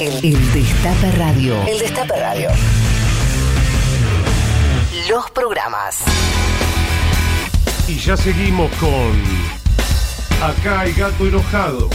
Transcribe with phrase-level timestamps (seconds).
[0.00, 1.62] El, Destape Radio.
[1.68, 2.48] El Destape Radio.
[5.08, 5.98] Los programas.
[7.86, 9.12] Y ya seguimos con
[10.42, 11.88] Acá hay gato enojado.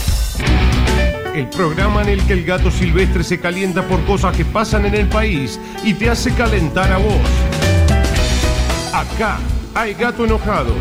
[1.36, 4.96] El programa en el que el gato silvestre se calienta por cosas que pasan en
[4.96, 7.14] el país y te hace calentar a vos.
[8.94, 9.40] Acá
[9.76, 10.74] hay gato enojado.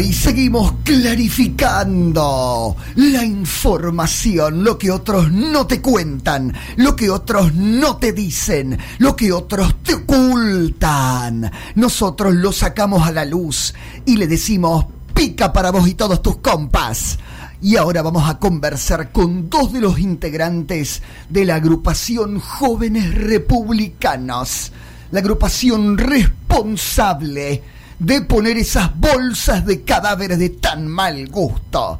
[0.00, 7.96] Y seguimos clarificando la información, lo que otros no te cuentan, lo que otros no
[7.98, 11.48] te dicen, lo que otros te ocultan.
[11.76, 13.72] Nosotros lo sacamos a la luz
[14.04, 17.18] y le decimos, pica para vos y todos tus compas.
[17.62, 24.72] Y ahora vamos a conversar con dos de los integrantes de la agrupación Jóvenes Republicanos,
[25.12, 27.62] la agrupación responsable
[27.98, 31.98] de poner esas bolsas de cadáveres de tan mal gusto.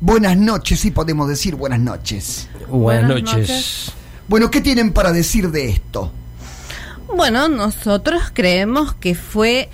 [0.00, 2.48] Buenas noches, si podemos decir buenas noches.
[2.68, 3.92] Buenas, noches.
[4.28, 6.10] Bueno, ¿qué tienen para decir de esto?
[7.14, 9.68] Bueno, nosotros creemos que fue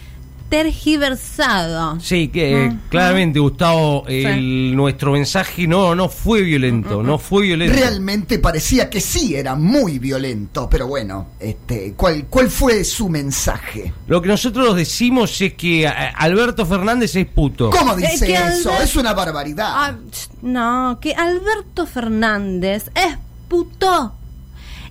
[0.48, 2.00] tergiversado.
[2.00, 7.74] Sí, que claramente, Gustavo, el, nuestro mensaje no, no fue violento, no fue violento.
[7.74, 13.92] Realmente parecía que sí era muy violento, pero bueno, este, ¿cuál, cuál fue su mensaje?
[14.06, 17.70] Lo que nosotros decimos es que eh, Alberto Fernández es puto.
[17.70, 18.72] ¿Cómo dice eso?
[18.80, 19.68] Es una barbaridad.
[19.70, 19.94] Ah,
[20.42, 23.16] no, que Alberto Fernández es
[23.48, 24.17] puto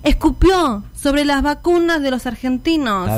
[0.02, 3.08] escupió sobre las vacunas de los argentinos.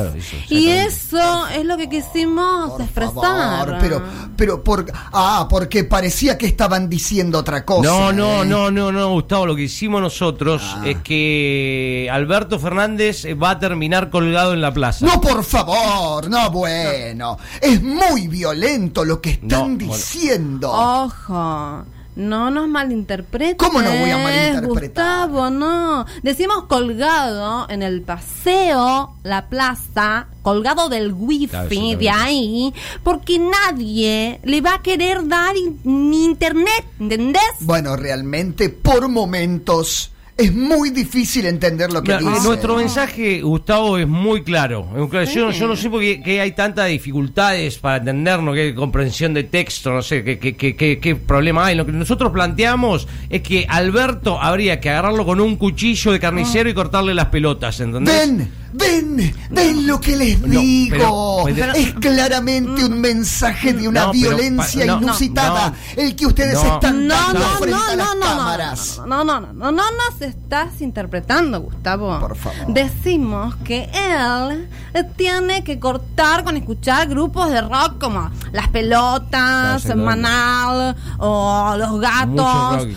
[0.48, 3.78] y eso es lo que quisimos expresar.
[3.81, 4.03] pero,
[4.37, 7.89] pero por, ah, porque parecía que estaban diciendo otra cosa.
[7.89, 8.47] No, no, ¿eh?
[8.47, 9.47] no, no, no, Gustavo.
[9.47, 10.83] Lo que hicimos nosotros ah.
[10.87, 15.06] es que Alberto Fernández va a terminar colgado en la plaza.
[15.06, 17.39] No, por favor, no, bueno.
[17.61, 20.70] Es muy violento lo que están diciendo.
[20.70, 21.84] Ojo.
[22.16, 23.56] No nos malinterpretes.
[23.56, 25.28] ¿Cómo no voy a malinterpretar?
[25.28, 26.06] Gustavo, no.
[26.22, 34.60] Decimos colgado en el paseo, la plaza, colgado del wifi de ahí, porque nadie le
[34.60, 35.54] va a querer dar
[35.84, 37.43] ni internet, ¿entendés?
[37.60, 40.10] Bueno, realmente por momentos
[40.41, 42.43] es muy difícil entender lo que dice.
[42.43, 44.89] Nuestro mensaje, Gustavo, es muy claro.
[45.27, 49.93] Yo, yo no sé por qué hay tantas dificultades para entendernos, qué comprensión de texto,
[49.93, 51.77] no sé qué, qué, qué, qué, problema hay.
[51.77, 56.71] Lo que nosotros planteamos es que Alberto habría que agarrarlo con un cuchillo de carnicero
[56.71, 58.15] y cortarle las pelotas, ¿entendés?
[58.15, 61.48] Ven, ven, ven lo que les digo.
[61.48, 67.97] es claramente un mensaje de una violencia inusitada el que ustedes están dando frente a
[67.97, 69.00] las cámaras.
[69.06, 72.19] No, no, no, no, no, no, se estás interpretando, Gustavo.
[72.20, 72.72] Por favor.
[72.72, 74.69] Decimos que él
[75.16, 82.88] tiene que cortar con escuchar grupos de rock como Las Pelotas, Manal o Los Gatos.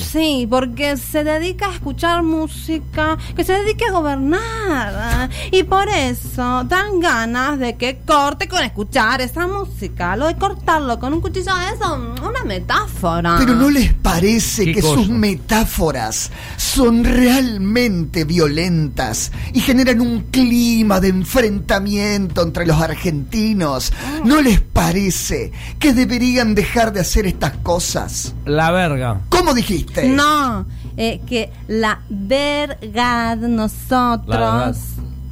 [0.00, 5.30] sí, porque se dedica a escuchar música, que se dedica a gobernar.
[5.50, 10.16] Y por eso dan ganas de que corte con escuchar esa música.
[10.16, 13.36] Lo de cortarlo con un cuchillo es una metáfora.
[13.38, 21.08] Pero ¿no les parece que sus metáforas son realmente violentas y generan un clima de
[21.08, 23.92] enfrentamiento entre los argentinos.
[24.24, 25.01] ¿No les parece
[25.78, 28.34] que deberían dejar de hacer estas cosas?
[28.44, 29.20] La verga.
[29.28, 30.08] ¿Cómo dijiste?
[30.08, 34.72] No, eh, que la verga de nosotros la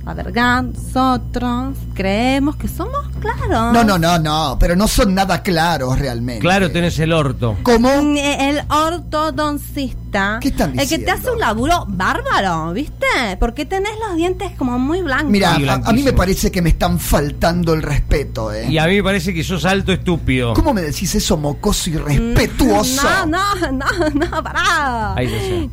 [0.04, 3.72] verdad, nosotros creemos que somos claros.
[3.72, 6.40] No, no, no, no, pero no son nada claros realmente.
[6.40, 7.58] Claro, tenés el orto.
[7.62, 7.90] ¿Cómo?
[7.90, 10.38] El ortodoncista.
[10.40, 10.82] ¿Qué están diciendo?
[10.82, 13.06] El que te hace un laburo bárbaro, ¿viste?
[13.38, 15.30] Porque tenés los dientes como muy blancos.
[15.30, 18.68] Mira, a, mí me parece que me están faltando el respeto, ¿eh?
[18.68, 20.54] Y a mí me parece que sos alto estúpido.
[20.54, 23.06] ¿Cómo me decís eso, mocoso y respetuoso?
[23.10, 25.14] No, no, no, no, pará.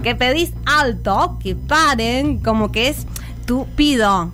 [0.03, 3.07] Que pedís alto, que paren, como que es
[3.47, 4.31] tú pido.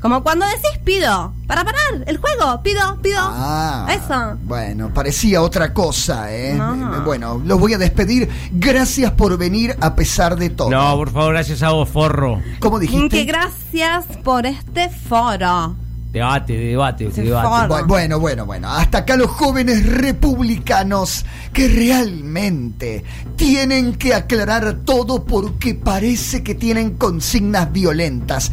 [0.00, 3.20] Como cuando decís pido, para parar el juego, pido, pido.
[3.20, 4.36] Ah, Eso.
[4.42, 6.58] Bueno, parecía otra cosa, ¿eh?
[7.06, 8.28] Bueno, los voy a despedir.
[8.52, 10.68] Gracias por venir a pesar de todo.
[10.68, 12.42] No, por favor, gracias a vos, forro.
[12.60, 13.08] ¿Cómo dijiste?
[13.16, 15.74] Que gracias por este foro.
[16.14, 17.84] Debate, debate, debate.
[17.88, 18.70] Bueno, bueno, bueno.
[18.70, 23.02] Hasta acá los jóvenes republicanos que realmente
[23.34, 28.52] tienen que aclarar todo porque parece que tienen consignas violentas.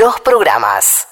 [0.00, 1.06] Los programas.